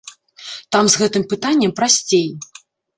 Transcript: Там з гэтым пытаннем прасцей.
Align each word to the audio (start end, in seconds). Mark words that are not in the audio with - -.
Там 0.77 0.89
з 0.95 1.03
гэтым 1.03 1.27
пытаннем 1.37 1.71
прасцей. 1.83 2.27